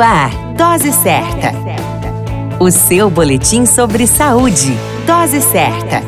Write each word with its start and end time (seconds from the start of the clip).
Ar, 0.00 0.30
Dose 0.54 0.92
Certa. 0.92 1.52
O 2.58 2.70
seu 2.70 3.10
boletim 3.10 3.66
sobre 3.66 4.06
saúde. 4.06 4.74
Dose 5.06 5.42
Certa. 5.42 6.02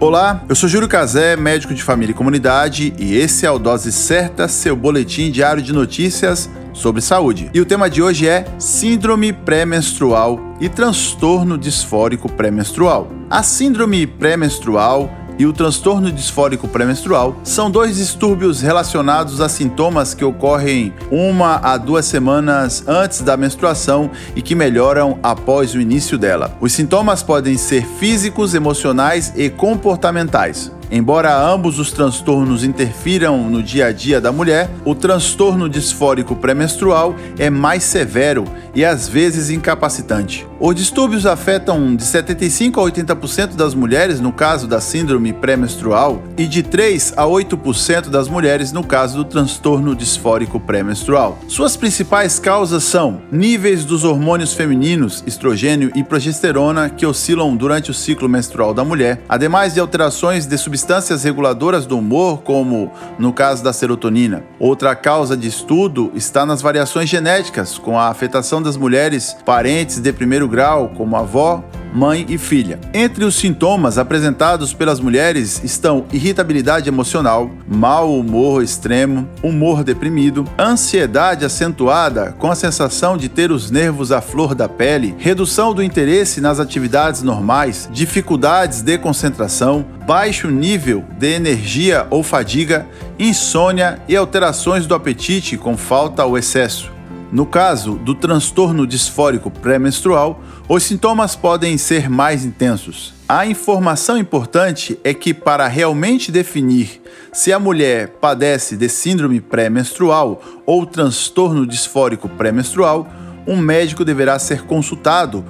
Olá, 0.00 0.42
eu 0.48 0.56
sou 0.56 0.68
Júlio 0.68 0.88
Cazé, 0.88 1.36
médico 1.36 1.72
de 1.72 1.80
família 1.80 2.10
e 2.12 2.16
comunidade, 2.16 2.92
e 2.98 3.16
esse 3.16 3.46
é 3.46 3.50
o 3.52 3.58
Dose 3.58 3.92
Certa, 3.92 4.48
seu 4.48 4.74
boletim 4.74 5.30
diário 5.30 5.62
de 5.62 5.72
notícias 5.72 6.50
sobre 6.72 7.00
saúde. 7.00 7.48
E 7.54 7.60
o 7.60 7.64
tema 7.64 7.88
de 7.88 8.02
hoje 8.02 8.26
é 8.26 8.46
Síndrome 8.58 9.32
pré-menstrual 9.32 10.40
e 10.60 10.68
transtorno 10.68 11.56
disfórico 11.56 12.28
pré-menstrual. 12.28 13.12
A 13.30 13.44
síndrome 13.44 14.06
pré-menstrual 14.06 15.08
e 15.38 15.46
o 15.46 15.52
transtorno 15.52 16.10
disfórico 16.10 16.68
pré-menstrual 16.68 17.36
são 17.42 17.70
dois 17.70 17.96
distúrbios 17.96 18.60
relacionados 18.60 19.40
a 19.40 19.48
sintomas 19.48 20.14
que 20.14 20.24
ocorrem 20.24 20.92
uma 21.10 21.56
a 21.56 21.76
duas 21.76 22.06
semanas 22.06 22.84
antes 22.86 23.20
da 23.20 23.36
menstruação 23.36 24.10
e 24.34 24.42
que 24.42 24.54
melhoram 24.54 25.18
após 25.22 25.74
o 25.74 25.80
início 25.80 26.18
dela. 26.18 26.56
Os 26.60 26.72
sintomas 26.72 27.22
podem 27.22 27.56
ser 27.56 27.86
físicos, 27.86 28.54
emocionais 28.54 29.32
e 29.36 29.48
comportamentais. 29.48 30.70
Embora 30.94 31.34
ambos 31.34 31.78
os 31.78 31.90
transtornos 31.90 32.62
interfiram 32.62 33.48
no 33.48 33.62
dia 33.62 33.86
a 33.86 33.92
dia 33.92 34.20
da 34.20 34.30
mulher, 34.30 34.68
o 34.84 34.94
transtorno 34.94 35.66
disfórico 35.66 36.36
pré-menstrual 36.36 37.16
é 37.38 37.48
mais 37.48 37.82
severo 37.82 38.44
e 38.74 38.84
às 38.84 39.08
vezes 39.08 39.48
incapacitante. 39.48 40.46
Os 40.64 40.76
distúrbios 40.76 41.26
afetam 41.26 41.96
de 41.96 42.04
75 42.04 42.80
a 42.80 42.84
80% 42.84 43.56
das 43.56 43.74
mulheres 43.74 44.20
no 44.20 44.32
caso 44.32 44.68
da 44.68 44.80
síndrome 44.80 45.32
pré-menstrual 45.32 46.22
e 46.38 46.46
de 46.46 46.62
3 46.62 47.14
a 47.16 47.24
8% 47.24 48.08
das 48.08 48.28
mulheres 48.28 48.70
no 48.70 48.84
caso 48.84 49.16
do 49.16 49.24
transtorno 49.24 49.92
disfórico 49.92 50.60
pré-menstrual. 50.60 51.36
Suas 51.48 51.76
principais 51.76 52.38
causas 52.38 52.84
são 52.84 53.22
níveis 53.32 53.84
dos 53.84 54.04
hormônios 54.04 54.54
femininos, 54.54 55.24
estrogênio 55.26 55.90
e 55.96 56.04
progesterona, 56.04 56.88
que 56.88 57.04
oscilam 57.04 57.56
durante 57.56 57.90
o 57.90 57.94
ciclo 57.94 58.28
menstrual 58.28 58.72
da 58.72 58.84
mulher, 58.84 59.20
ademais 59.28 59.74
de 59.74 59.80
alterações 59.80 60.46
de 60.46 60.56
substâncias 60.56 61.24
reguladoras 61.24 61.86
do 61.86 61.98
humor, 61.98 62.42
como 62.42 62.92
no 63.18 63.32
caso 63.32 63.64
da 63.64 63.72
serotonina. 63.72 64.44
Outra 64.60 64.94
causa 64.94 65.36
de 65.36 65.48
estudo 65.48 66.12
está 66.14 66.46
nas 66.46 66.62
variações 66.62 67.08
genéticas, 67.08 67.78
com 67.78 67.98
a 67.98 68.06
afetação 68.06 68.62
das 68.62 68.76
mulheres 68.76 69.36
parentes 69.44 69.98
de 69.98 70.12
primeiro 70.12 70.51
grau, 70.52 70.92
como 70.94 71.16
avó, 71.16 71.64
mãe 71.92 72.24
e 72.28 72.38
filha. 72.38 72.80
Entre 72.94 73.24
os 73.24 73.34
sintomas 73.34 73.98
apresentados 73.98 74.72
pelas 74.72 74.98
mulheres 74.98 75.62
estão 75.62 76.06
irritabilidade 76.12 76.88
emocional, 76.88 77.50
mau 77.66 78.18
humor 78.18 78.62
extremo, 78.62 79.28
humor 79.42 79.84
deprimido, 79.84 80.44
ansiedade 80.58 81.44
acentuada 81.44 82.34
com 82.38 82.50
a 82.50 82.54
sensação 82.54 83.16
de 83.16 83.28
ter 83.28 83.50
os 83.50 83.70
nervos 83.70 84.10
à 84.10 84.20
flor 84.20 84.54
da 84.54 84.68
pele, 84.68 85.14
redução 85.18 85.74
do 85.74 85.82
interesse 85.82 86.40
nas 86.40 86.58
atividades 86.58 87.22
normais, 87.22 87.88
dificuldades 87.92 88.82
de 88.82 88.96
concentração, 88.98 89.84
baixo 90.06 90.50
nível 90.50 91.04
de 91.18 91.32
energia 91.32 92.06
ou 92.10 92.22
fadiga, 92.22 92.86
insônia 93.18 94.00
e 94.08 94.16
alterações 94.16 94.86
do 94.86 94.94
apetite 94.94 95.56
com 95.56 95.76
falta 95.76 96.24
ou 96.24 96.38
excesso. 96.38 97.01
No 97.32 97.46
caso 97.46 97.94
do 97.94 98.14
transtorno 98.14 98.86
disfórico 98.86 99.50
pré-menstrual, 99.50 100.38
os 100.68 100.82
sintomas 100.82 101.34
podem 101.34 101.78
ser 101.78 102.10
mais 102.10 102.44
intensos. 102.44 103.14
A 103.26 103.46
informação 103.46 104.18
importante 104.18 104.98
é 105.02 105.14
que, 105.14 105.32
para 105.32 105.66
realmente 105.66 106.30
definir 106.30 107.00
se 107.32 107.50
a 107.50 107.58
mulher 107.58 108.08
padece 108.20 108.76
de 108.76 108.86
síndrome 108.86 109.40
pré-menstrual 109.40 110.42
ou 110.66 110.84
transtorno 110.84 111.66
disfórico 111.66 112.28
pré-menstrual, 112.28 113.08
um 113.46 113.56
médico 113.56 114.04
deverá 114.04 114.38
ser 114.38 114.64
consultado, 114.64 115.42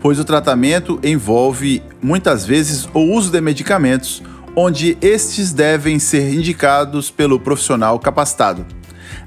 pois 0.00 0.18
o 0.18 0.24
tratamento 0.24 0.98
envolve 1.04 1.80
muitas 2.02 2.44
vezes 2.44 2.88
o 2.92 2.98
uso 2.98 3.30
de 3.30 3.40
medicamentos, 3.40 4.24
onde 4.56 4.98
estes 5.00 5.52
devem 5.52 6.00
ser 6.00 6.34
indicados 6.34 7.12
pelo 7.12 7.38
profissional 7.38 7.96
capacitado. 8.00 8.66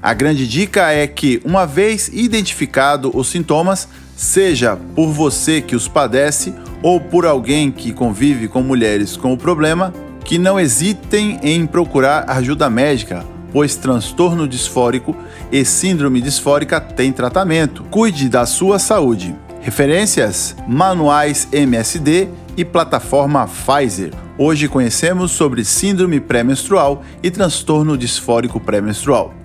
A 0.02 0.12
grande 0.14 0.48
dica 0.48 0.90
é 0.90 1.06
que, 1.06 1.40
uma 1.44 1.64
vez 1.64 2.10
identificado 2.12 3.16
os 3.16 3.28
sintomas, 3.28 3.88
seja 4.16 4.76
por 4.96 5.12
você 5.12 5.60
que 5.60 5.76
os 5.76 5.86
padece 5.86 6.52
ou 6.82 7.00
por 7.00 7.24
alguém 7.24 7.70
que 7.70 7.92
convive 7.92 8.48
com 8.48 8.62
mulheres 8.62 9.16
com 9.16 9.32
o 9.32 9.38
problema, 9.38 9.94
que 10.24 10.38
não 10.38 10.58
hesitem 10.58 11.38
em 11.40 11.64
procurar 11.64 12.24
ajuda 12.28 12.68
médica, 12.68 13.24
pois 13.52 13.76
transtorno 13.76 14.48
disfórico 14.48 15.16
e 15.52 15.64
síndrome 15.64 16.20
disfórica 16.20 16.80
têm 16.80 17.12
tratamento. 17.12 17.84
Cuide 17.84 18.28
da 18.28 18.44
sua 18.44 18.80
saúde. 18.80 19.36
Referências: 19.60 20.56
Manuais 20.66 21.46
MSD 21.52 22.28
e 22.56 22.64
plataforma 22.64 23.46
Pfizer. 23.46 24.12
Hoje 24.36 24.66
conhecemos 24.66 25.30
sobre 25.30 25.64
síndrome 25.64 26.18
pré-menstrual 26.18 27.04
e 27.22 27.30
transtorno 27.30 27.96
disfórico 27.96 28.58
pré-menstrual. 28.58 29.41